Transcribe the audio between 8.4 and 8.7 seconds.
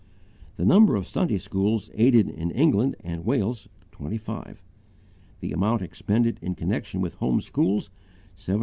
pounds 13s.